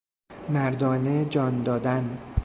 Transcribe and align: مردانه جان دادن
مردانه 0.49 1.25
جان 1.25 1.63
دادن 1.63 2.17